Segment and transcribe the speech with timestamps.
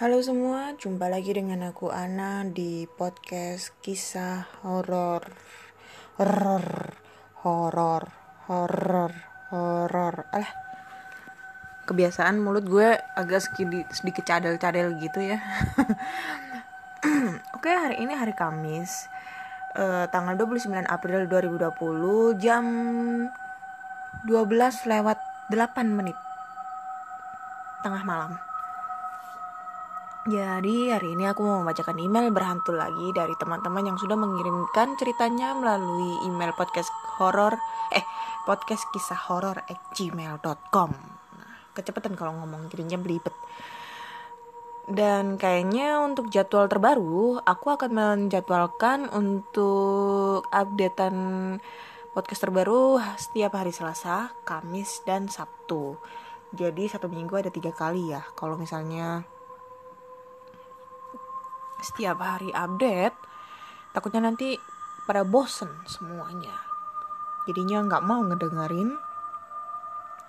[0.00, 5.28] Halo semua, jumpa lagi dengan aku Ana di podcast kisah horor.
[6.16, 6.96] Horor,
[7.44, 8.08] horor,
[8.48, 9.12] horor,
[9.52, 10.14] horor.
[10.32, 10.52] Alah.
[11.84, 15.36] Kebiasaan mulut gue agak sedikit, sedikit cadel-cadel gitu ya.
[17.60, 19.04] Oke, hari ini hari Kamis.
[19.76, 22.64] Uh, tanggal 29 April 2020 jam
[24.24, 25.20] 12 lewat
[25.52, 25.60] 8
[25.92, 26.16] menit.
[27.84, 28.49] Tengah malam.
[30.28, 35.56] Jadi hari ini aku mau membacakan email berhantu lagi dari teman-teman yang sudah mengirimkan ceritanya
[35.56, 37.56] melalui email podcast horor
[37.88, 38.04] eh
[38.44, 40.90] podcast kisah horor at gmail.com
[41.40, 43.32] nah, kecepatan kalau ngomong jadinya belibet.
[44.84, 51.16] Dan kayaknya untuk jadwal terbaru aku akan menjadwalkan untuk updatean
[52.12, 55.96] podcast terbaru setiap hari Selasa, Kamis, dan Sabtu.
[56.52, 59.24] Jadi satu minggu ada tiga kali ya kalau misalnya
[61.82, 63.16] setiap hari update
[63.90, 64.56] takutnya nanti
[65.04, 66.54] pada bosen semuanya.
[67.48, 68.94] Jadinya nggak mau ngedengerin.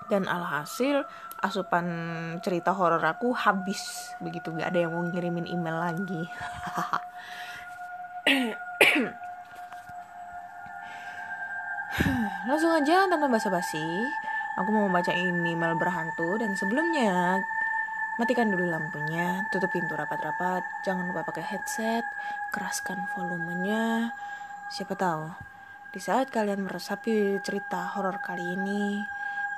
[0.10, 1.08] Dan alhasil
[1.40, 1.88] asupan
[2.44, 4.12] cerita horor aku habis.
[4.20, 6.24] Begitu nggak ada yang mau ngirimin email lagi.
[12.50, 13.80] Langsung aja tanpa basa-basi
[14.60, 17.40] aku mau membaca email berhantu dan sebelumnya
[18.22, 22.06] Matikan dulu lampunya, tutup pintu rapat-rapat, jangan lupa pakai headset,
[22.54, 24.14] keraskan volumenya.
[24.70, 25.26] Siapa tahu,
[25.90, 29.02] di saat kalian meresapi cerita horor kali ini,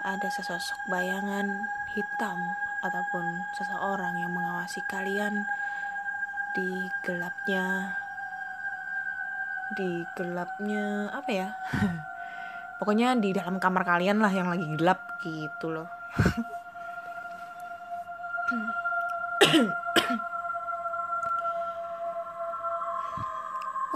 [0.07, 1.43] ada sesosok bayangan
[1.91, 2.39] hitam
[2.87, 5.43] ataupun seseorang yang mengawasi kalian
[6.55, 7.99] di gelapnya
[9.75, 11.49] di gelapnya apa ya
[12.79, 15.91] pokoknya di dalam kamar kalian lah yang lagi gelap gitu loh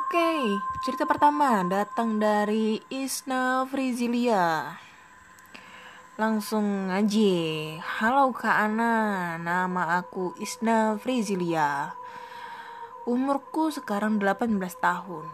[0.07, 4.72] Oke, cerita pertama datang dari Isna Frizilia.
[6.16, 7.35] Langsung aja.
[7.84, 11.91] Halo Kak Ana, nama aku Isna Frizilia.
[13.03, 15.28] Umurku sekarang 18 tahun.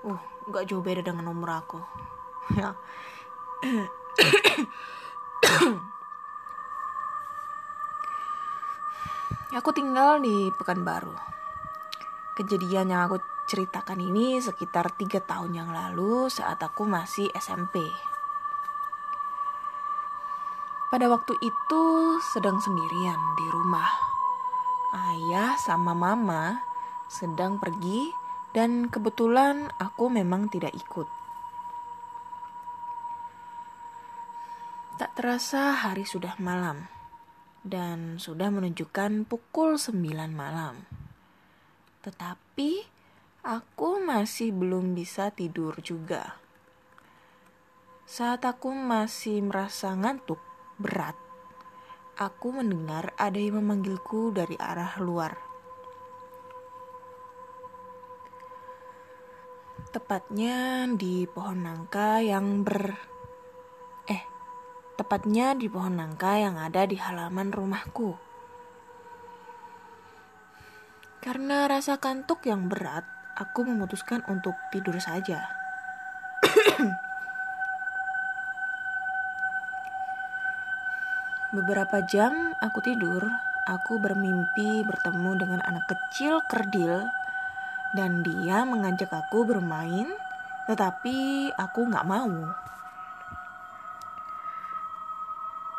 [0.00, 0.16] Uh,
[0.48, 1.84] gak jauh beda dengan umur aku.
[2.56, 2.72] Ya.
[9.60, 11.12] Aku tinggal di Pekanbaru.
[12.40, 17.82] Kejadian yang aku ceritakan ini sekitar tiga tahun yang lalu saat aku masih SMP.
[20.94, 21.82] Pada waktu itu
[22.30, 23.90] sedang sendirian di rumah.
[24.94, 26.62] Ayah sama mama
[27.10, 28.14] sedang pergi
[28.54, 31.10] dan kebetulan aku memang tidak ikut.
[34.94, 36.86] Tak terasa hari sudah malam
[37.66, 39.98] dan sudah menunjukkan pukul 9
[40.30, 40.86] malam.
[42.06, 42.99] Tetapi
[43.44, 46.40] aku masih belum bisa tidur juga.
[48.04, 50.42] Saat aku masih merasa ngantuk
[50.76, 51.14] berat,
[52.18, 55.32] aku mendengar ada yang memanggilku dari arah luar.
[59.90, 63.10] Tepatnya di pohon nangka yang ber
[65.00, 68.20] tepatnya di pohon nangka yang ada di halaman rumahku.
[71.24, 73.08] Karena rasa kantuk yang berat,
[73.40, 75.48] aku memutuskan untuk tidur saja.
[81.56, 83.24] Beberapa jam aku tidur,
[83.64, 87.08] aku bermimpi bertemu dengan anak kecil kerdil
[87.96, 90.06] dan dia mengajak aku bermain,
[90.68, 92.52] tetapi aku nggak mau.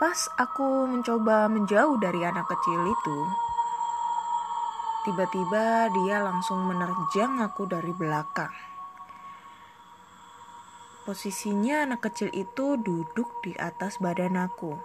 [0.01, 3.17] Pas aku mencoba menjauh dari anak kecil itu,
[5.01, 8.53] tiba-tiba dia langsung menerjang aku dari belakang.
[11.01, 14.77] Posisinya anak kecil itu duduk di atas badan aku.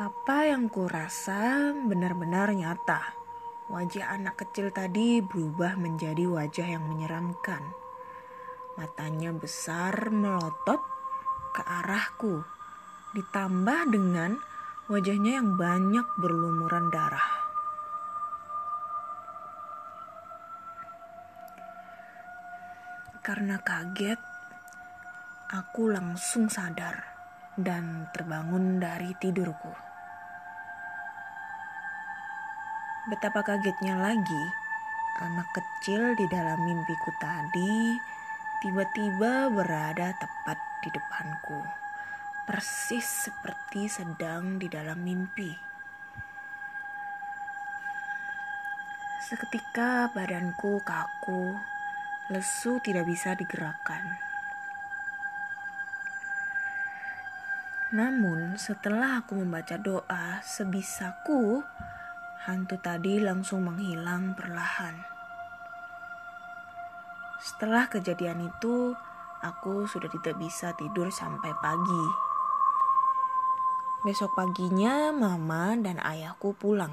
[0.00, 3.14] Apa yang ku rasa benar-benar nyata.
[3.68, 7.62] Wajah anak kecil tadi berubah menjadi wajah yang menyeramkan.
[8.80, 10.82] Matanya besar melotot
[11.54, 12.42] ke arahku,
[13.14, 14.40] ditambah dengan
[14.84, 17.24] wajahnya yang banyak berlumuran darah.
[23.24, 24.20] Karena kaget,
[25.48, 27.00] aku langsung sadar
[27.56, 29.72] dan terbangun dari tidurku.
[33.08, 34.44] Betapa kagetnya lagi,
[35.24, 37.96] anak kecil di dalam mimpiku tadi
[38.60, 41.83] tiba-tiba berada tepat di depanku,
[42.44, 45.52] persis seperti sedang di dalam mimpi.
[49.24, 51.56] Seketika badanku kaku,
[52.28, 54.20] lesu tidak bisa digerakkan.
[57.96, 61.64] Namun, setelah aku membaca doa sebisaku,
[62.44, 65.00] hantu tadi langsung menghilang perlahan.
[67.40, 68.92] Setelah kejadian itu,
[69.40, 72.23] aku sudah tidak bisa tidur sampai pagi.
[74.04, 76.92] Besok paginya, mama dan ayahku pulang.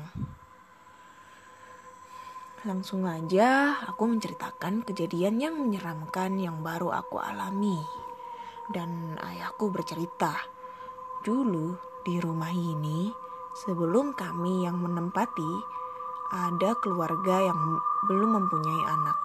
[2.64, 7.76] Langsung aja aku menceritakan kejadian yang menyeramkan yang baru aku alami.
[8.72, 10.40] Dan ayahku bercerita,
[11.20, 11.76] dulu
[12.08, 13.12] di rumah ini
[13.60, 15.52] sebelum kami yang menempati
[16.32, 17.60] ada keluarga yang
[18.08, 19.18] belum mempunyai anak.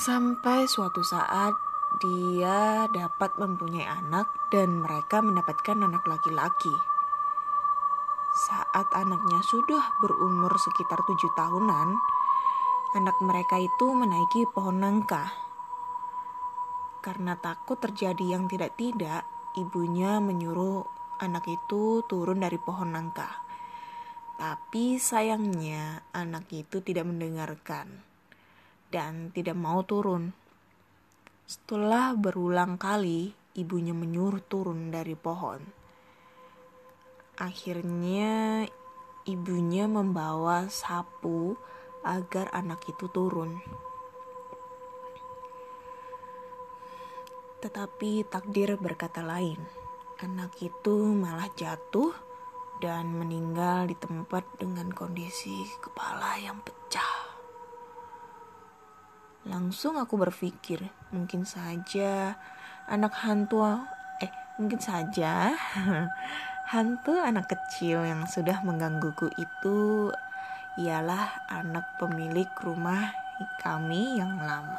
[0.00, 6.70] Sampai suatu saat dia dapat mempunyai anak dan mereka mendapatkan anak laki-laki.
[8.46, 11.88] Saat anaknya sudah berumur sekitar tujuh tahunan,
[12.94, 15.34] anak mereka itu menaiki pohon nangka.
[17.02, 19.26] Karena takut terjadi yang tidak-tidak,
[19.58, 20.86] ibunya menyuruh
[21.18, 23.42] anak itu turun dari pohon nangka.
[24.38, 28.06] Tapi sayangnya anak itu tidak mendengarkan
[28.94, 30.32] dan tidak mau turun.
[31.50, 35.58] Setelah berulang kali ibunya menyuruh turun dari pohon
[37.40, 38.62] Akhirnya
[39.26, 41.58] ibunya membawa sapu
[42.06, 43.58] agar anak itu turun.
[47.64, 49.58] Tetapi takdir berkata lain.
[50.20, 52.12] Anak itu malah jatuh
[52.78, 57.29] dan meninggal di tempat dengan kondisi kepala yang pecah.
[59.48, 62.36] Langsung aku berpikir, mungkin saja
[62.84, 63.64] anak hantu
[64.20, 65.54] eh mungkin saja
[66.70, 70.06] Hantu anak kecil yang sudah menggangguku itu
[70.78, 73.10] ialah anak pemilik rumah
[73.58, 74.78] kami yang lama.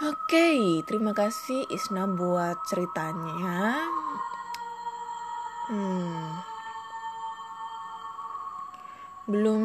[0.00, 0.58] Oke, okay,
[0.88, 3.99] terima kasih Isna buat ceritanya.
[5.70, 6.42] Hmm.
[9.30, 9.64] Belum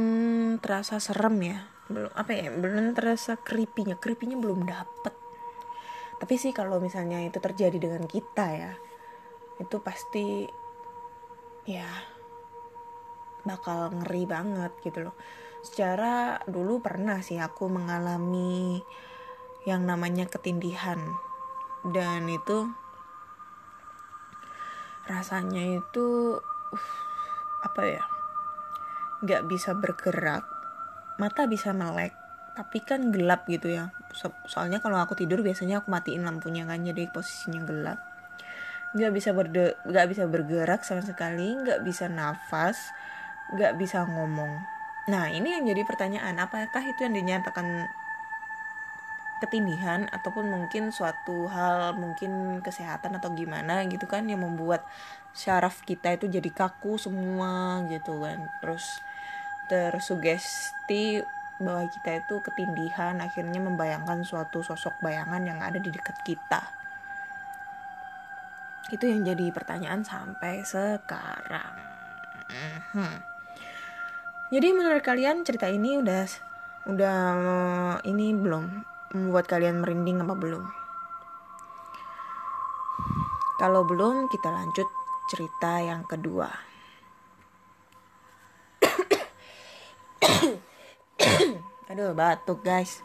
[0.62, 1.66] terasa serem ya.
[1.90, 5.14] Belum apa ya belum terasa creepy creepy-nya belum dapet.
[6.22, 8.74] Tapi sih kalau misalnya itu terjadi dengan kita ya
[9.56, 10.46] itu pasti
[11.66, 11.88] ya
[13.42, 15.16] bakal ngeri banget gitu loh.
[15.66, 18.78] Secara dulu pernah sih aku mengalami
[19.66, 21.02] yang namanya ketindihan.
[21.86, 22.70] Dan itu
[25.06, 26.38] rasanya itu
[26.74, 26.90] uh,
[27.66, 28.04] apa ya
[29.26, 30.46] nggak bisa bergerak
[31.18, 32.14] mata bisa melek
[32.56, 33.92] tapi kan gelap gitu ya.
[34.16, 38.00] So soalnya kalau aku tidur biasanya aku matiin lampunya kan jadi posisinya gelap.
[38.96, 42.80] Nggak bisa berde nggak bisa bergerak sama sekali nggak bisa nafas
[43.52, 44.64] nggak bisa ngomong.
[45.12, 47.92] Nah ini yang jadi pertanyaan apakah itu yang dinyatakan
[49.46, 54.82] ketindihan ataupun mungkin suatu hal mungkin kesehatan atau gimana gitu kan yang membuat
[55.32, 58.50] syaraf kita itu jadi kaku semua gitu kan.
[58.60, 58.86] Terus
[59.70, 61.22] tersugesti
[61.62, 66.62] bahwa kita itu ketindihan akhirnya membayangkan suatu sosok bayangan yang ada di dekat kita.
[68.92, 71.96] Itu yang jadi pertanyaan sampai sekarang.
[72.94, 73.20] Hmm.
[74.54, 76.30] jadi menurut kalian cerita ini udah
[76.86, 77.18] udah
[78.06, 80.64] ini belum membuat kalian merinding apa belum
[83.56, 84.86] kalau belum kita lanjut
[85.32, 86.76] cerita yang kedua
[91.96, 93.00] Aduh, batuk guys.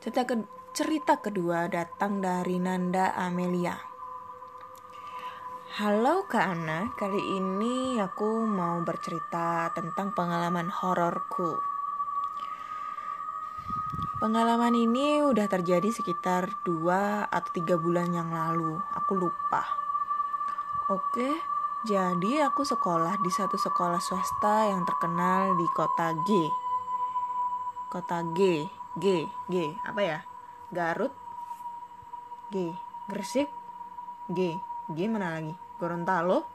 [0.00, 0.40] Cerita, ke
[0.72, 3.91] cerita kedua datang dari Nanda Amelia.
[5.72, 11.56] Halo Kak Ana, kali ini aku mau bercerita tentang pengalaman hororku.
[14.20, 18.76] Pengalaman ini udah terjadi sekitar 2 atau 3 bulan yang lalu.
[19.00, 19.64] Aku lupa.
[20.92, 21.40] Oke,
[21.88, 26.52] jadi aku sekolah di satu sekolah swasta yang terkenal di kota G.
[27.88, 28.68] Kota G,
[29.00, 30.18] G, G, apa ya?
[30.68, 31.16] Garut,
[32.52, 32.76] G,
[33.08, 33.48] Gresik,
[34.28, 34.52] G,
[34.92, 35.61] G mana lagi?
[35.82, 36.46] Gorontalo,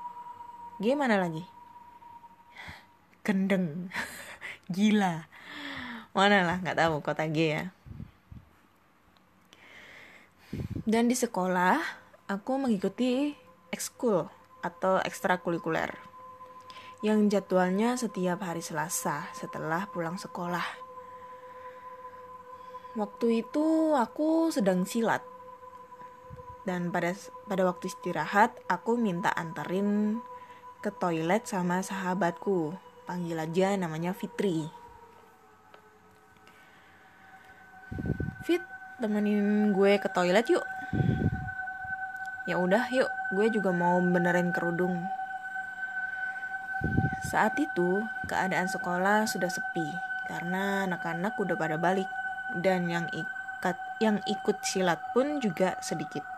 [0.80, 1.44] G mana lagi?
[3.28, 3.92] Kendeng,
[4.72, 5.28] gila
[6.18, 7.64] mana lah nggak tahu kota G ya
[10.90, 11.78] dan di sekolah
[12.26, 13.38] aku mengikuti
[13.70, 14.26] ekskul
[14.66, 15.94] atau ekstrakurikuler
[17.06, 20.66] yang jadwalnya setiap hari Selasa setelah pulang sekolah.
[22.98, 25.22] Waktu itu aku sedang silat.
[26.68, 27.16] Dan pada
[27.48, 30.20] pada waktu istirahat aku minta anterin
[30.84, 32.76] ke toilet sama sahabatku.
[33.08, 34.68] Panggil aja namanya Fitri.
[38.44, 38.60] Fit,
[39.00, 40.68] temenin gue ke toilet yuk.
[42.52, 43.08] Ya udah, yuk.
[43.32, 45.08] Gue juga mau benerin kerudung.
[47.24, 49.88] Saat itu, keadaan sekolah sudah sepi
[50.28, 52.12] karena anak-anak udah pada balik
[52.60, 56.37] dan yang ikat yang ikut silat pun juga sedikit.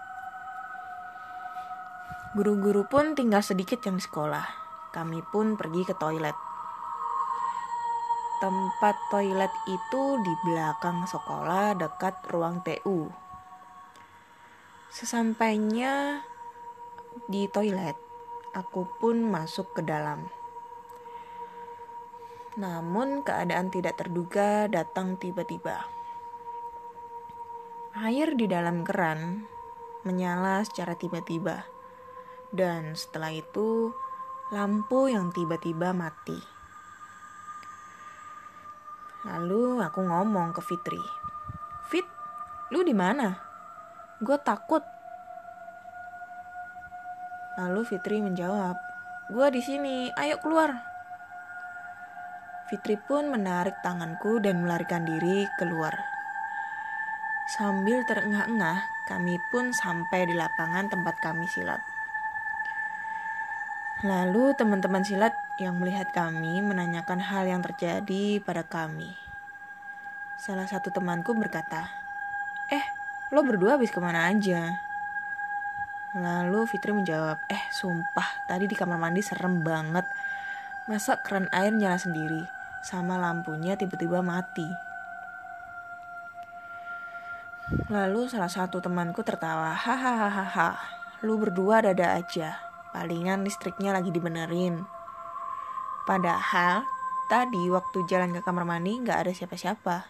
[2.40, 4.48] Guru-guru pun tinggal sedikit yang di sekolah.
[4.96, 6.32] Kami pun pergi ke toilet.
[8.40, 13.12] Tempat toilet itu di belakang sekolah dekat ruang TU.
[14.88, 16.24] Sesampainya
[17.28, 18.00] di toilet,
[18.56, 20.32] aku pun masuk ke dalam.
[22.56, 25.84] Namun keadaan tidak terduga datang tiba-tiba.
[28.00, 29.44] Air di dalam keran
[30.08, 31.79] menyala secara tiba-tiba.
[32.50, 33.94] Dan setelah itu,
[34.50, 36.38] lampu yang tiba-tiba mati.
[39.30, 41.04] Lalu aku ngomong ke Fitri.
[41.94, 42.08] Fit,
[42.74, 43.38] lu di mana?
[44.18, 44.82] Gue takut.
[47.62, 48.80] Lalu Fitri menjawab,
[49.30, 50.10] gue di sini.
[50.18, 50.74] Ayo keluar.
[52.72, 55.94] Fitri pun menarik tanganku dan melarikan diri keluar.
[57.50, 61.99] Sambil terengah-engah, kami pun sampai di lapangan tempat kami silat.
[64.00, 69.12] Lalu teman-teman silat yang melihat kami menanyakan hal yang terjadi pada kami.
[70.40, 71.92] Salah satu temanku berkata,
[72.72, 72.80] Eh,
[73.36, 74.80] lo berdua habis ke mana aja?
[76.16, 80.08] Lalu Fitri menjawab, Eh, sumpah, tadi di kamar mandi serem banget.
[80.88, 82.48] Masa keran air nyala sendiri,
[82.80, 84.72] sama lampunya tiba-tiba mati.
[87.92, 90.80] Lalu salah satu temanku tertawa, hahaha,
[91.20, 92.69] lu berdua dada aja.
[92.90, 94.82] Palingan listriknya lagi dibenerin.
[96.10, 96.84] Padahal
[97.30, 100.10] tadi waktu jalan ke kamar mandi nggak ada siapa-siapa.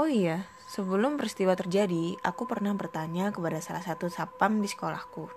[0.00, 5.28] Oh iya, sebelum peristiwa terjadi, aku pernah bertanya kepada salah satu sapam di sekolahku.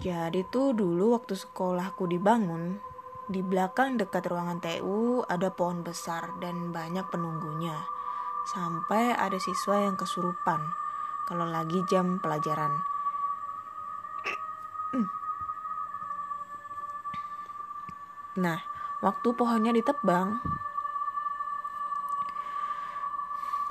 [0.00, 2.80] Jadi tuh dulu waktu sekolahku dibangun,
[3.28, 7.76] di belakang dekat ruangan TU ada pohon besar dan banyak penunggunya.
[8.48, 10.60] Sampai ada siswa yang kesurupan
[11.24, 12.93] kalau lagi jam pelajaran.
[18.34, 18.58] Nah,
[18.98, 20.42] waktu pohonnya ditebang,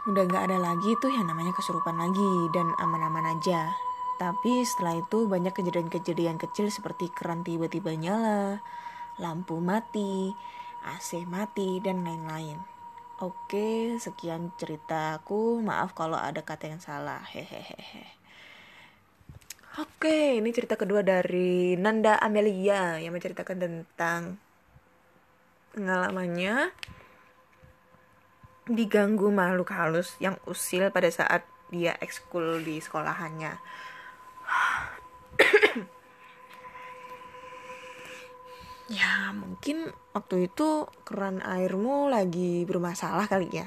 [0.08, 3.76] udah gak ada lagi tuh yang namanya kesurupan lagi dan aman-aman aja.
[4.20, 8.64] Tapi setelah itu banyak kejadian-kejadian kecil seperti keran tiba-tiba nyala,
[9.20, 10.32] lampu mati,
[10.84, 12.60] AC mati, dan lain-lain.
[13.24, 15.64] Oke, sekian ceritaku.
[15.64, 17.24] Maaf kalau ada kata yang salah.
[17.24, 18.20] Hehehe.
[19.80, 24.43] Oke, ini cerita kedua dari Nanda Amelia yang menceritakan tentang
[25.74, 26.72] pengalamannya
[28.70, 33.58] diganggu makhluk halus yang usil pada saat dia ekskul di sekolahannya.
[38.94, 43.66] ya mungkin waktu itu keran airmu lagi bermasalah kali ya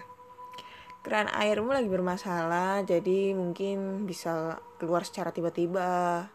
[1.03, 6.27] keran airmu lagi bermasalah jadi mungkin bisa keluar secara tiba-tiba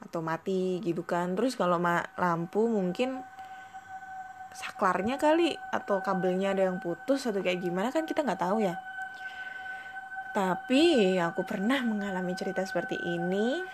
[0.00, 1.80] atau mati gitu kan terus kalau
[2.16, 3.24] lampu mungkin
[4.84, 8.76] saklarnya kali atau kabelnya ada yang putus atau kayak gimana kan kita nggak tahu ya.
[10.36, 13.64] Tapi aku pernah mengalami cerita seperti ini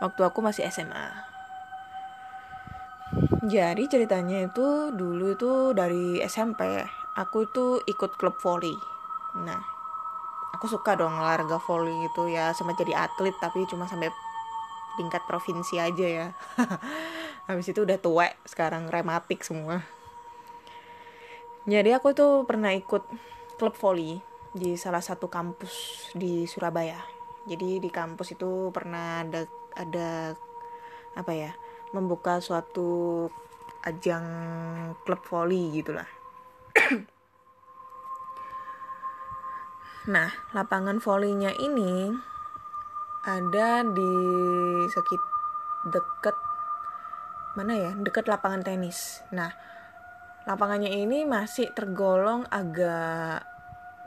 [0.00, 1.12] waktu aku masih SMA
[3.44, 6.80] jadi ceritanya itu dulu itu dari SMP
[7.12, 8.74] aku itu ikut klub volley
[9.44, 9.60] nah
[10.56, 14.08] aku suka dong olahraga volley gitu ya sama jadi atlet tapi cuma sampai
[14.96, 16.26] tingkat provinsi aja ya
[17.46, 19.82] habis itu udah tua sekarang rematik semua.
[21.66, 23.06] Jadi aku tuh pernah ikut
[23.58, 24.18] klub volley
[24.50, 26.98] di salah satu kampus di Surabaya.
[27.46, 30.34] Jadi di kampus itu pernah ada ada
[31.14, 31.52] apa ya
[31.94, 33.26] membuka suatu
[33.82, 34.24] ajang
[35.06, 36.06] klub volley gitulah.
[40.10, 42.10] Nah lapangan volleynya ini
[43.22, 44.12] ada di
[44.90, 45.22] sekit
[45.86, 46.51] deket
[47.58, 47.90] mana ya?
[47.96, 49.22] Deket lapangan tenis.
[49.34, 49.52] Nah
[50.42, 53.46] lapangannya ini masih tergolong agak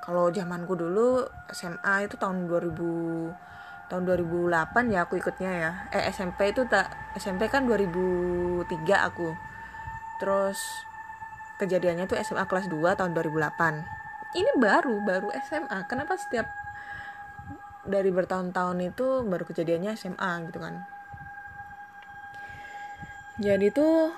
[0.04, 5.72] kalau zamanku dulu SMA itu tahun 2000 tahun 2008 ya aku ikutnya ya.
[5.94, 8.68] Eh SMP itu tak SMP kan 2003
[9.08, 9.30] aku.
[10.22, 10.60] Terus
[11.60, 16.52] kejadiannya tuh SMA kelas 2 tahun 2008 ini baru baru SMA kenapa setiap
[17.88, 20.84] dari bertahun-tahun itu baru kejadiannya SMA gitu kan
[23.36, 24.16] jadi tuh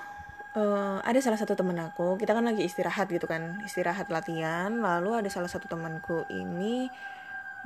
[0.54, 5.18] uh, ada salah satu temen aku kita kan lagi istirahat gitu kan istirahat latihan lalu
[5.18, 6.86] ada salah satu temanku ini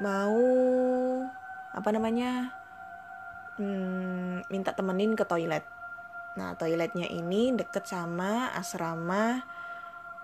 [0.00, 0.40] mau
[1.73, 2.52] apa namanya
[3.61, 5.64] hmm, minta temenin ke toilet.
[6.37, 9.44] Nah toiletnya ini deket sama asrama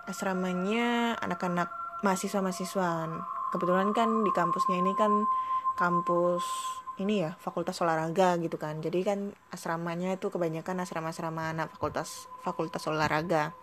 [0.08, 1.68] asramanya anak-anak
[2.00, 2.90] mahasiswa mahasiswa
[3.52, 5.12] kebetulan kan di kampusnya ini kan
[5.76, 6.44] kampus
[6.99, 8.83] ini ya fakultas olahraga gitu kan.
[8.83, 9.19] Jadi kan
[9.55, 13.55] asramanya itu kebanyakan asrama-asrama anak fakultas fakultas olahraga.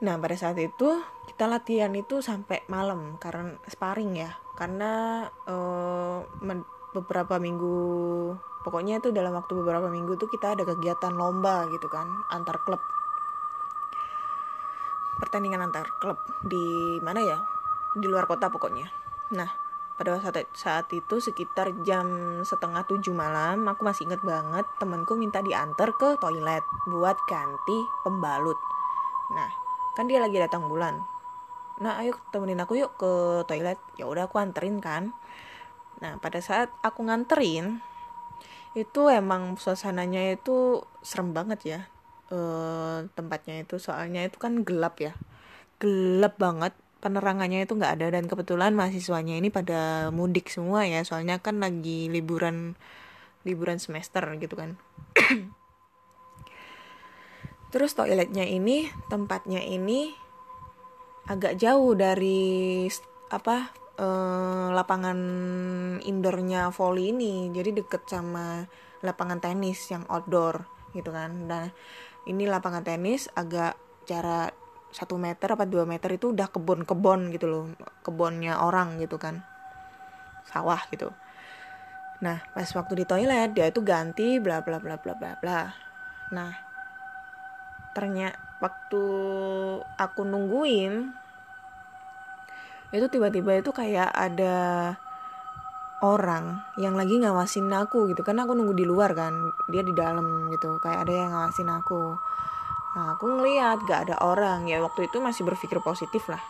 [0.00, 0.88] Nah pada saat itu
[1.28, 4.32] kita latihan itu sampai malam karena sparring ya.
[4.56, 6.24] Karena uh,
[6.96, 7.76] beberapa minggu
[8.64, 12.80] pokoknya itu dalam waktu beberapa minggu tuh kita ada kegiatan lomba gitu kan antar klub.
[15.20, 17.38] Pertandingan antar klub di mana ya?
[17.92, 18.88] Di luar kota pokoknya.
[19.36, 19.69] Nah
[20.00, 25.44] pada saat, saat itu sekitar jam setengah tujuh malam aku masih inget banget temanku minta
[25.44, 28.56] diantar ke toilet buat ganti pembalut.
[29.36, 29.52] Nah
[29.92, 31.04] kan dia lagi datang bulan.
[31.84, 33.76] Nah ayo temenin aku yuk ke toilet.
[34.00, 35.12] Ya udah aku anterin kan.
[36.00, 37.84] Nah pada saat aku nganterin
[38.72, 41.80] itu emang suasananya itu serem banget ya.
[42.32, 42.38] E,
[43.12, 45.12] tempatnya itu soalnya itu kan gelap ya.
[45.76, 51.40] Gelap banget penerangannya itu nggak ada dan kebetulan mahasiswanya ini pada mudik semua ya soalnya
[51.40, 52.76] kan lagi liburan
[53.44, 54.76] liburan semester gitu kan.
[57.72, 60.12] Terus toiletnya ini tempatnya ini
[61.30, 62.84] agak jauh dari
[63.30, 65.18] apa eh, lapangan
[66.04, 67.48] indoornya volley ini.
[67.48, 68.68] Jadi deket sama
[69.00, 71.48] lapangan tenis yang outdoor gitu kan.
[71.48, 71.72] Dan
[72.28, 74.52] ini lapangan tenis agak jarak
[74.90, 77.64] satu meter apa dua meter itu udah kebun-kebun gitu loh
[78.02, 79.42] kebunnya orang gitu kan.
[80.46, 81.14] Sawah gitu.
[82.20, 85.60] Nah pas waktu di toilet dia itu ganti bla bla bla bla bla bla.
[86.34, 86.52] Nah
[87.94, 89.02] ternyata waktu
[89.96, 91.16] aku nungguin
[92.90, 94.58] itu tiba-tiba itu kayak ada
[96.02, 98.20] orang yang lagi ngawasin aku gitu.
[98.26, 99.32] Kan aku nunggu di luar kan
[99.72, 100.76] dia di dalam gitu.
[100.82, 102.18] Kayak ada yang ngawasin aku
[102.90, 106.42] Nah, aku ngeliat gak ada orang ya waktu itu masih berpikir positif lah.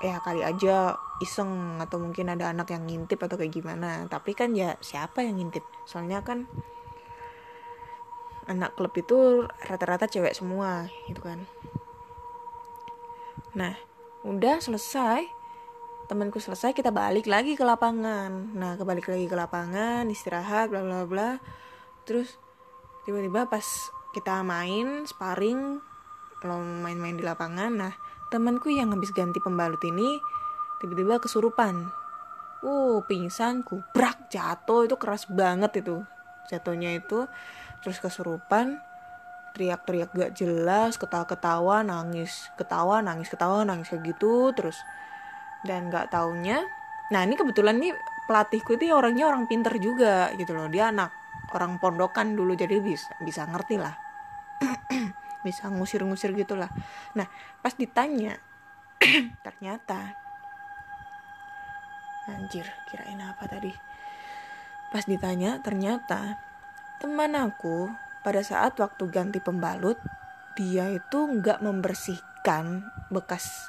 [0.00, 4.08] Ya kali aja iseng atau mungkin ada anak yang ngintip atau kayak gimana.
[4.08, 5.64] Tapi kan ya siapa yang ngintip?
[5.84, 6.48] Soalnya kan
[8.44, 11.44] anak klub itu rata-rata cewek semua gitu kan.
[13.56, 13.76] Nah,
[14.24, 15.24] udah selesai.
[16.04, 18.52] Temanku selesai kita balik lagi ke lapangan.
[18.52, 21.30] Nah, kebalik lagi ke lapangan, istirahat bla bla bla.
[22.04, 22.36] Terus
[23.08, 23.64] tiba-tiba pas
[24.14, 25.82] kita main sparring
[26.38, 27.74] kalau main-main di lapangan.
[27.74, 27.92] Nah
[28.30, 30.22] temanku yang habis ganti pembalut ini
[30.78, 31.90] tiba-tiba kesurupan.
[32.62, 34.86] Uh pingsan kubrak jatuh.
[34.86, 36.06] Itu keras banget itu
[36.46, 37.26] jatuhnya itu.
[37.82, 38.78] Terus kesurupan
[39.54, 44.78] teriak-teriak gak jelas ketawa-ketawa nangis ketawa nangis ketawa nangis kayak gitu terus.
[45.66, 46.62] Dan gak taunya
[47.12, 47.92] nah ini kebetulan nih
[48.24, 50.70] pelatihku itu orangnya orang pinter juga gitu loh.
[50.70, 51.12] Dia anak
[51.54, 54.03] orang pondokan dulu jadi bisa bisa ngerti lah
[55.46, 56.70] bisa ngusir-ngusir gitulah.
[57.16, 57.28] Nah
[57.60, 58.38] pas ditanya
[59.46, 60.16] ternyata
[62.28, 63.72] anjir kirain apa tadi?
[64.88, 66.40] Pas ditanya ternyata
[67.02, 67.92] teman aku
[68.24, 70.00] pada saat waktu ganti pembalut
[70.56, 73.68] dia itu nggak membersihkan bekas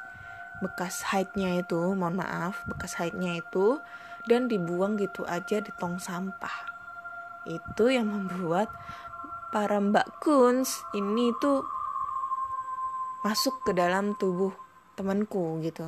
[0.64, 3.84] bekas haidnya itu mohon maaf bekas haidnya itu
[4.26, 6.74] dan dibuang gitu aja di tong sampah.
[7.46, 8.74] Itu yang membuat
[9.56, 11.64] para mbak kuns ini tuh
[13.24, 14.52] masuk ke dalam tubuh
[15.00, 15.88] temanku gitu.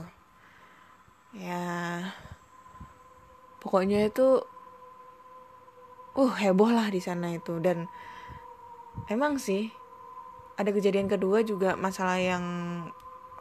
[1.36, 2.00] Ya
[3.60, 4.40] pokoknya itu
[6.16, 7.60] uh heboh lah di sana itu.
[7.60, 7.92] Dan
[9.12, 9.68] emang sih
[10.56, 12.46] ada kejadian kedua juga masalah yang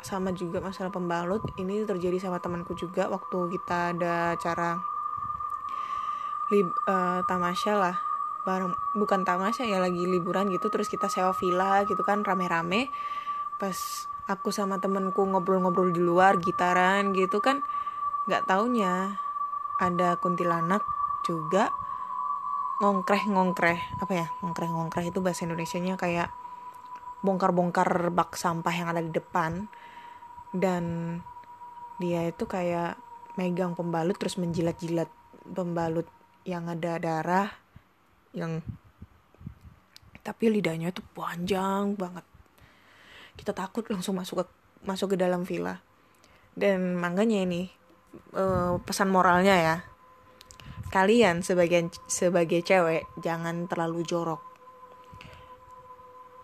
[0.02, 1.46] sama juga masalah pembalut.
[1.54, 4.74] Ini terjadi sama temanku juga waktu kita ada acara
[6.50, 8.05] lib, uh, tamasya lah
[8.46, 12.94] bareng bukan tamasya ya lagi liburan gitu terus kita sewa villa gitu kan rame-rame.
[13.59, 17.66] Pas aku sama temenku ngobrol-ngobrol di luar gitaran gitu kan
[18.30, 19.18] nggak taunya
[19.82, 20.82] ada kuntilanak
[21.26, 21.74] juga
[22.82, 26.28] ngongkreh ngongkreh apa ya ngongkreh ngongkreh itu bahasa Indonesia nya kayak
[27.26, 29.66] bongkar-bongkar bak sampah yang ada di depan.
[30.54, 31.18] Dan
[31.98, 32.96] dia itu kayak
[33.35, 35.11] megang pembalut terus menjilat-jilat
[35.50, 36.06] pembalut
[36.46, 37.65] yang ada darah
[38.37, 38.61] yang
[40.20, 42.22] tapi lidahnya itu panjang banget.
[43.35, 44.46] Kita takut langsung masuk ke
[44.85, 45.81] masuk ke dalam villa.
[46.53, 47.68] Dan makanya ini
[48.37, 49.77] uh, pesan moralnya ya
[50.90, 54.42] kalian sebagai sebagai cewek jangan terlalu jorok.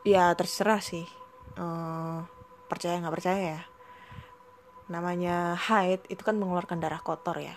[0.03, 1.07] Ya terserah sih.
[1.55, 2.27] Uh,
[2.67, 3.63] percaya nggak percaya ya.
[4.91, 7.55] Namanya haid itu kan mengeluarkan darah kotor ya.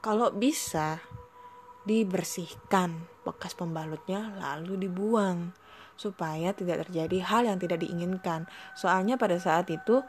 [0.00, 1.00] Kalau bisa
[1.84, 5.56] dibersihkan bekas pembalutnya lalu dibuang
[5.94, 8.46] supaya tidak terjadi hal yang tidak diinginkan.
[8.74, 10.02] Soalnya pada saat itu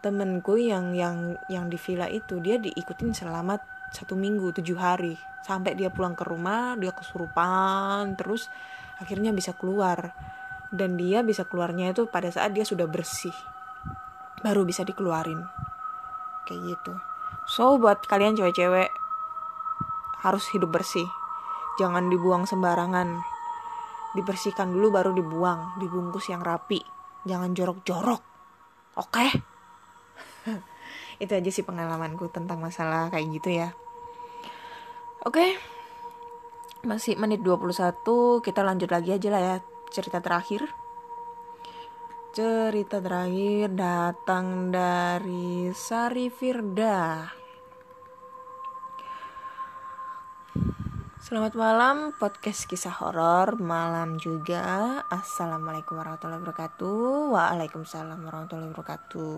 [0.00, 3.60] temenku yang yang yang di villa itu dia diikutin selama
[3.92, 5.14] satu minggu tujuh hari.
[5.46, 8.50] Sampai dia pulang ke rumah dia kesurupan terus
[8.98, 10.16] akhirnya bisa keluar.
[10.66, 13.32] Dan dia bisa keluarnya itu pada saat dia sudah bersih
[14.42, 15.46] baru bisa dikeluarin.
[16.48, 16.92] Kayak gitu.
[17.46, 18.90] So buat kalian cewek-cewek
[20.26, 21.06] harus hidup bersih
[21.76, 23.20] jangan dibuang sembarangan.
[24.16, 25.76] Dibersihkan dulu baru dibuang.
[25.76, 26.80] Dibungkus yang rapi.
[27.28, 28.22] Jangan jorok-jorok.
[28.96, 29.12] Oke?
[29.12, 29.30] Okay?
[31.22, 33.68] itu aja sih pengalamanku tentang masalah kayak gitu ya.
[35.24, 35.36] Oke?
[35.36, 35.50] Okay.
[36.86, 39.56] masih menit 21 kita lanjut lagi aja lah ya.
[39.90, 40.70] Cerita terakhir.
[42.30, 47.26] Cerita terakhir datang dari Sari Firda
[51.26, 59.34] Selamat malam podcast kisah horor malam juga Assalamualaikum warahmatullahi wabarakatuh Waalaikumsalam warahmatullahi wabarakatuh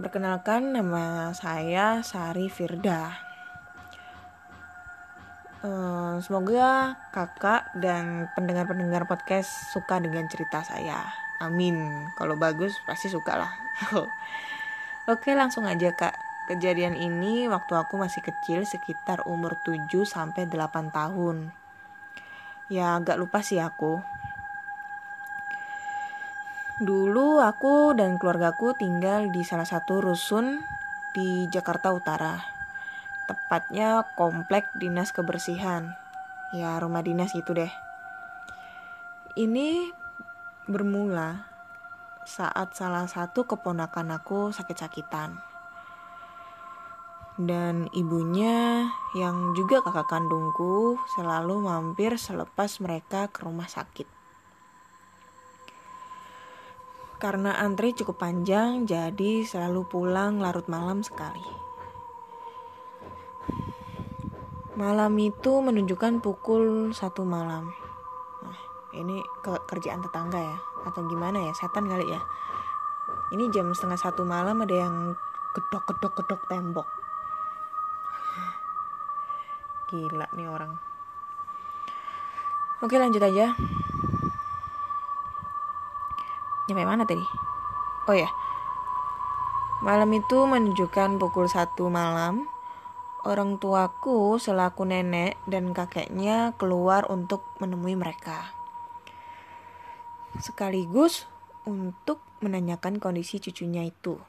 [0.00, 3.20] Berkenalkan nama saya Sari Firda
[5.60, 11.04] Eh, semoga kakak dan pendengar-pendengar podcast suka dengan cerita saya.
[11.44, 12.08] Amin.
[12.16, 13.52] Kalau bagus pasti suka lah.
[15.12, 16.25] Oke, langsung aja kak.
[16.46, 21.50] Kejadian ini waktu aku masih kecil sekitar umur 7 sampai 8 tahun.
[22.70, 23.98] Ya agak lupa sih aku.
[26.78, 30.62] Dulu aku dan keluargaku tinggal di salah satu rusun
[31.16, 32.56] di Jakarta Utara
[33.26, 35.98] tepatnya komplek dinas kebersihan
[36.54, 37.70] ya rumah dinas gitu deh
[39.34, 39.90] ini
[40.70, 41.42] bermula
[42.22, 45.42] saat salah satu keponakan aku sakit-sakitan
[47.36, 54.08] dan ibunya yang juga kakak kandungku selalu mampir selepas mereka ke rumah sakit
[57.16, 61.66] karena antri cukup panjang jadi selalu pulang larut malam sekali
[64.76, 67.72] Malam itu menunjukkan pukul satu malam.
[68.44, 68.60] Nah,
[68.92, 72.20] ini ke kerjaan tetangga ya, atau gimana ya, setan kali ya.
[73.32, 75.16] Ini jam setengah satu malam ada yang
[75.56, 76.84] gedok-gedok-gedok tembok.
[79.86, 80.74] Gila nih orang.
[82.82, 83.54] Oke lanjut aja.
[86.66, 87.22] Nyampe mana tadi?
[88.10, 88.26] Oh ya.
[89.80, 92.48] Malam itu menunjukkan pukul satu malam
[93.26, 98.54] orang tuaku selaku nenek dan kakeknya keluar untuk menemui mereka.
[100.38, 101.26] Sekaligus
[101.66, 104.22] untuk menanyakan kondisi cucunya itu.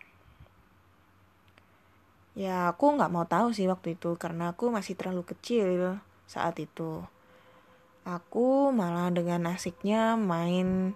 [2.37, 5.97] Ya aku nggak mau tahu sih waktu itu karena aku masih terlalu kecil
[6.29, 7.01] saat itu.
[8.05, 10.93] Aku malah dengan asiknya main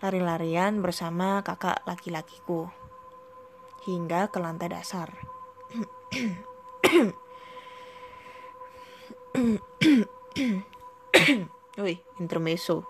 [0.00, 2.72] lari-larian bersama kakak laki-lakiku
[3.84, 5.12] hingga ke lantai dasar.
[11.76, 12.88] Wih, intermezzo.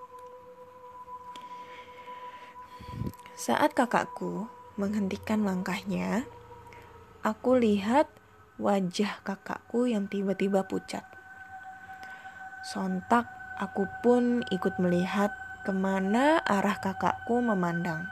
[3.35, 4.47] Saat kakakku
[4.79, 6.23] menghentikan langkahnya,
[7.29, 8.09] aku lihat
[8.57, 11.05] wajah kakakku yang tiba-tiba pucat.
[12.65, 13.29] Sontak
[13.61, 15.37] aku pun ikut melihat
[15.69, 18.09] ke mana arah kakakku memandang.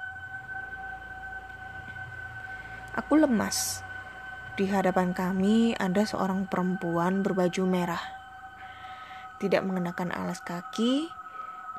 [2.93, 3.81] Aku lemas.
[4.57, 8.17] Di hadapan kami ada seorang perempuan berbaju merah
[9.37, 11.13] tidak mengenakan alas kaki,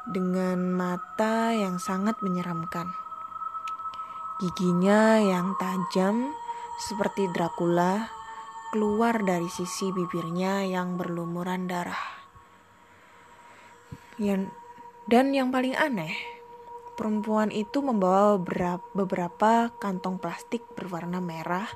[0.07, 2.87] dengan mata yang sangat menyeramkan.
[4.39, 6.31] Giginya yang tajam
[6.77, 8.13] seperti Dracula
[8.69, 12.21] keluar dari sisi bibirnya yang berlumuran darah.
[14.21, 14.53] Yang,
[15.09, 16.13] dan yang paling aneh,
[16.93, 18.37] perempuan itu membawa
[18.93, 21.69] beberapa kantong plastik berwarna merah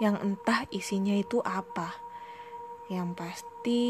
[0.00, 1.96] yang entah isinya itu apa.
[2.92, 3.82] Yang pasti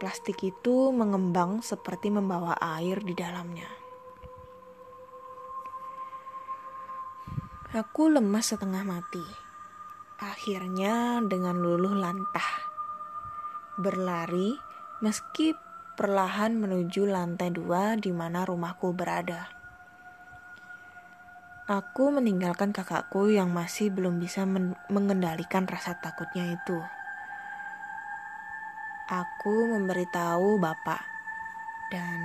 [0.00, 3.68] plastik itu mengembang seperti membawa air di dalamnya.
[7.72, 9.41] Aku lemas setengah mati.
[10.22, 12.70] Akhirnya dengan luluh lantah.
[13.74, 14.54] Berlari
[15.02, 15.50] meski
[15.98, 19.50] perlahan menuju lantai dua di mana rumahku berada.
[21.66, 26.78] Aku meninggalkan kakakku yang masih belum bisa men mengendalikan rasa takutnya itu.
[29.10, 31.02] Aku memberitahu bapak,
[31.90, 32.18] dan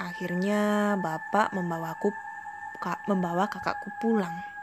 [0.00, 2.08] akhirnya bapak membawaku
[3.04, 4.53] membawa kakakku pulang.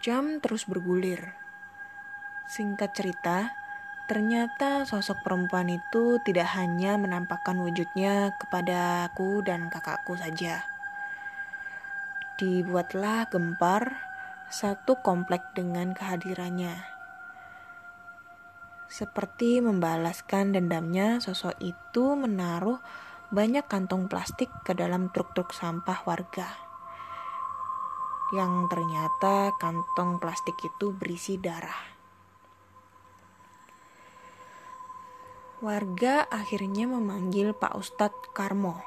[0.00, 1.36] Jam terus bergulir.
[2.48, 3.52] Singkat cerita,
[4.08, 10.64] ternyata sosok perempuan itu tidak hanya menampakkan wujudnya kepada aku dan kakakku saja.
[12.40, 13.92] Dibuatlah gempar
[14.48, 16.80] satu komplek dengan kehadirannya.
[18.88, 22.80] Seperti membalaskan dendamnya, sosok itu menaruh
[23.28, 26.69] banyak kantong plastik ke dalam truk-truk sampah warga
[28.30, 31.90] yang ternyata kantong plastik itu berisi darah.
[35.60, 38.80] Warga akhirnya memanggil Pak Ustadz Karmo.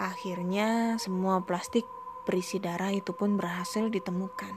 [0.00, 1.84] Akhirnya semua plastik
[2.24, 4.54] berisi darah itu pun berhasil ditemukan.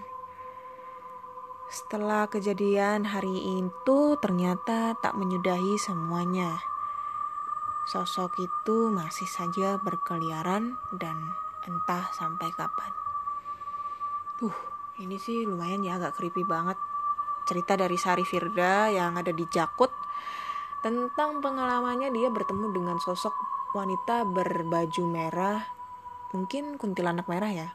[1.70, 6.58] Setelah kejadian hari itu ternyata tak menyudahi semuanya.
[7.92, 11.18] Sosok itu masih saja berkeliaran dan
[11.68, 13.09] entah sampai kapan.
[14.40, 14.56] Uh,
[15.04, 16.80] ini sih lumayan ya agak creepy banget.
[17.44, 19.92] Cerita dari Sari Firda yang ada di Jakut
[20.80, 23.36] tentang pengalamannya dia bertemu dengan sosok
[23.76, 25.60] wanita berbaju merah,
[26.32, 27.70] mungkin kuntilanak merah ya,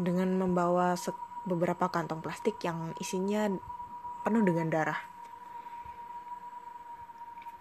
[0.00, 0.96] dengan membawa
[1.44, 3.52] beberapa kantong plastik yang isinya
[4.24, 5.00] penuh dengan darah.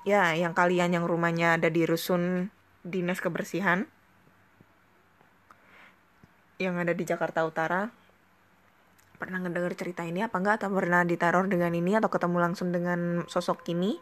[0.08, 2.48] Ya, yang kalian yang rumahnya ada di rusun
[2.88, 3.92] dinas kebersihan
[6.58, 7.92] yang ada di Jakarta Utara
[9.18, 10.64] pernah ngedenger cerita ini apa enggak?
[10.64, 13.98] Atau pernah diteror dengan ini atau ketemu langsung dengan sosok ini?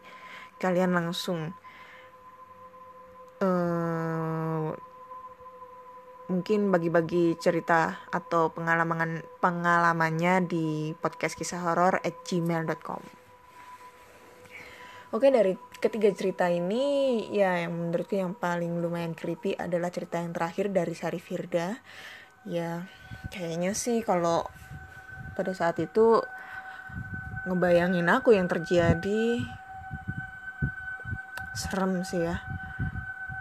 [0.56, 1.52] Kalian langsung
[3.40, 4.68] uh,
[6.26, 10.66] mungkin bagi-bagi cerita atau pengalaman pengalamannya di
[10.98, 13.02] podcast kisah horor at gmail.com
[15.14, 20.34] Oke dari ketiga cerita ini ya yang menurutku yang paling lumayan creepy adalah cerita yang
[20.34, 21.78] terakhir dari Sari Firda
[22.42, 22.82] ya
[23.30, 24.42] kayaknya sih kalau
[25.36, 26.24] pada saat itu
[27.44, 29.44] ngebayangin aku yang terjadi.
[31.52, 32.40] Serem sih ya.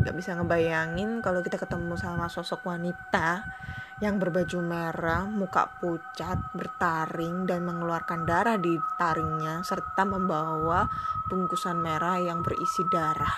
[0.03, 3.47] Nggak bisa ngebayangin kalau kita ketemu sama sosok wanita
[4.03, 10.83] yang berbaju merah, muka pucat, bertaring dan mengeluarkan darah di taringnya serta membawa
[11.31, 13.33] bungkusan merah yang berisi darah.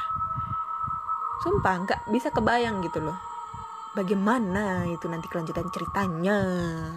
[1.46, 3.37] Sumpah nggak bisa kebayang gitu loh
[3.98, 6.40] bagaimana itu nanti kelanjutan ceritanya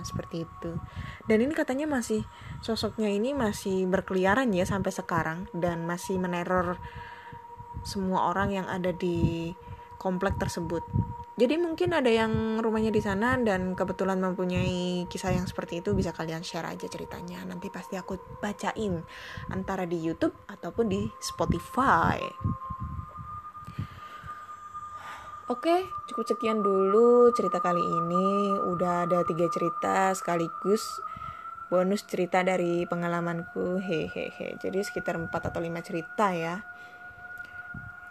[0.05, 0.77] seperti itu.
[1.25, 2.21] Dan ini katanya masih
[2.61, 6.77] sosoknya ini masih berkeliaran ya sampai sekarang dan masih meneror
[7.81, 9.57] semua orang yang ada di
[9.97, 10.85] komplek tersebut.
[11.41, 16.13] Jadi mungkin ada yang rumahnya di sana dan kebetulan mempunyai kisah yang seperti itu bisa
[16.13, 17.41] kalian share aja ceritanya.
[17.49, 19.01] Nanti pasti aku bacain
[19.49, 22.21] antara di YouTube ataupun di Spotify
[25.51, 28.55] Oke, cukup sekian dulu cerita kali ini.
[28.71, 31.03] Udah ada tiga cerita sekaligus
[31.67, 33.83] bonus cerita dari pengalamanku.
[33.83, 34.55] Hehehe.
[34.63, 36.63] Jadi sekitar 4 atau 5 cerita ya.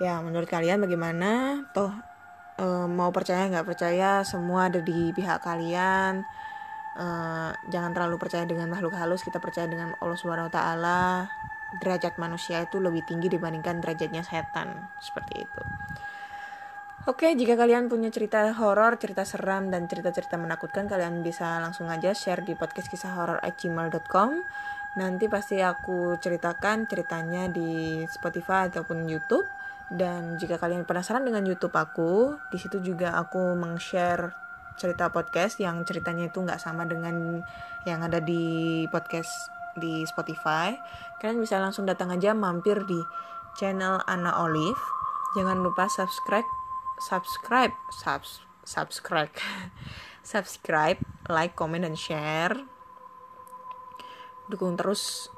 [0.03, 1.63] Ya, menurut kalian bagaimana?
[1.71, 1.95] Toh
[2.59, 6.27] e, mau percaya nggak percaya semua ada di pihak kalian.
[6.99, 7.07] E,
[7.71, 11.31] jangan terlalu percaya dengan makhluk halus, kita percaya dengan Allah Subhanahu wa taala.
[11.79, 14.91] Derajat manusia itu lebih tinggi dibandingkan derajatnya setan.
[14.99, 15.63] Seperti itu.
[17.09, 22.13] Oke, jika kalian punya cerita horor, cerita seram, dan cerita-cerita menakutkan, kalian bisa langsung aja
[22.13, 24.45] share di podcast kisah horor gmail.com.
[24.93, 29.49] Nanti pasti aku ceritakan ceritanya di Spotify ataupun YouTube.
[29.89, 34.29] Dan jika kalian penasaran dengan YouTube aku, di situ juga aku meng-share
[34.77, 37.41] cerita podcast yang ceritanya itu nggak sama dengan
[37.89, 39.49] yang ada di podcast
[39.81, 40.77] di Spotify.
[41.17, 43.01] Kalian bisa langsung datang aja mampir di
[43.57, 44.83] channel Anna Olive.
[45.33, 46.58] Jangan lupa subscribe
[46.99, 49.31] subscribe subs, subscribe
[50.29, 52.53] subscribe, like, comment, dan share.
[54.45, 55.33] Dukung terus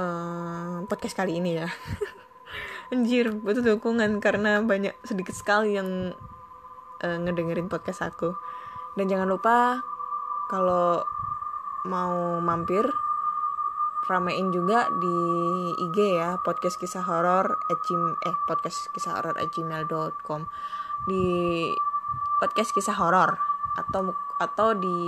[0.00, 1.68] uh, podcast kali ini ya.
[2.92, 6.16] Anjir, butuh dukungan karena banyak sedikit sekali yang
[7.04, 8.32] uh, ngedengerin podcast aku.
[8.96, 9.80] Dan jangan lupa
[10.48, 11.04] kalau
[11.88, 12.84] mau mampir
[14.12, 15.16] ramein juga di
[15.80, 20.44] IG ya podcast kisah horor eh podcast kisah horor gmail.com
[21.08, 21.24] di
[22.38, 23.40] podcast kisah horor
[23.80, 24.98] atau atau di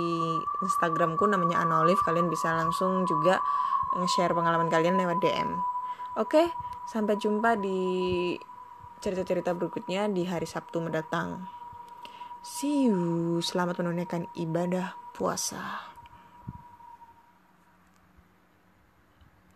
[0.63, 3.37] Instagramku namanya Anolive kalian bisa langsung juga
[3.95, 5.59] nge-share pengalaman kalian lewat DM.
[6.15, 6.51] Oke,
[6.87, 8.33] sampai jumpa di
[9.03, 11.45] cerita-cerita berikutnya di hari Sabtu mendatang.
[12.45, 13.41] See you.
[13.43, 15.94] Selamat menunaikan ibadah puasa.